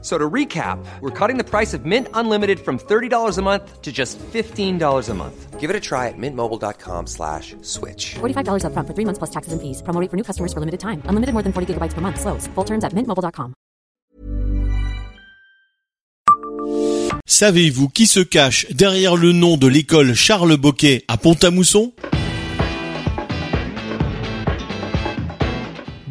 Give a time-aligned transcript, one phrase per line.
[0.00, 3.90] So to recap, we're cutting the price of Mint Unlimited from $30 a month to
[3.90, 5.58] just $15 a month.
[5.58, 8.14] Give it a try at mintmobile.com slash switch.
[8.20, 9.82] $45 upfront for three months plus taxes and fees.
[9.82, 11.02] Promo rate for new customers for limited time.
[11.06, 12.20] Unlimited more than 40 gigabytes per month.
[12.20, 12.46] Slows.
[12.54, 13.54] Full terms at mintmobile.com.
[17.26, 21.92] Savez-vous qui se cache derrière le nom de l'école Charles Boquet à Pont-à-Mousson?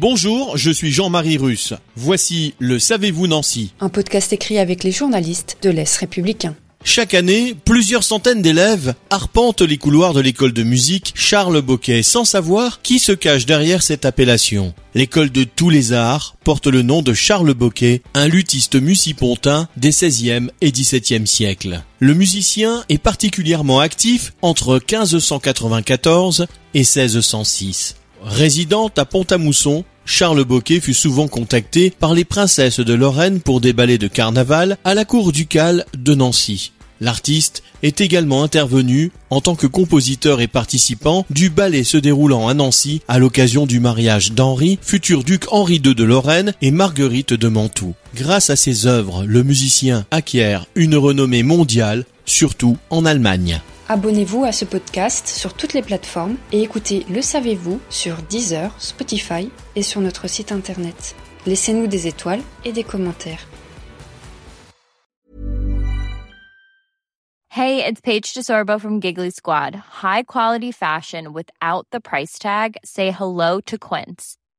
[0.00, 1.74] Bonjour, je suis Jean-Marie Russe.
[1.96, 6.54] Voici le Savez-vous Nancy Un podcast écrit avec les journalistes de l'Est républicain.
[6.84, 12.24] Chaque année, plusieurs centaines d'élèves arpentent les couloirs de l'école de musique Charles Boquet sans
[12.24, 14.72] savoir qui se cache derrière cette appellation.
[14.94, 19.90] L'école de tous les arts porte le nom de Charles Boquet, un luthiste musipontain des
[19.90, 21.82] 16e et 17e siècles.
[21.98, 27.96] Le musicien est particulièrement actif entre 1594 et 1606.
[28.22, 33.74] Résidant à Pont-à-Mousson, Charles Boquet fut souvent contacté par les princesses de Lorraine pour des
[33.74, 36.72] ballets de carnaval à la cour ducale de Nancy.
[37.02, 42.54] L'artiste est également intervenu en tant que compositeur et participant du ballet se déroulant à
[42.54, 47.48] Nancy à l'occasion du mariage d'Henri, futur duc Henri II de Lorraine et Marguerite de
[47.48, 47.94] Mantoue.
[48.16, 53.60] Grâce à ses œuvres, le musicien acquiert une renommée mondiale, surtout en Allemagne.
[53.90, 59.50] Abonnez-vous à ce podcast sur toutes les plateformes et écoutez Le Savez-vous sur Deezer, Spotify
[59.76, 61.16] et sur notre site internet.
[61.46, 63.46] Laissez-nous des étoiles et des commentaires.
[67.48, 69.74] Hey, it's Paige DeSorbo from Giggly Squad.
[70.02, 72.76] High quality fashion without the price tag.
[72.84, 74.36] Say hello to Quince.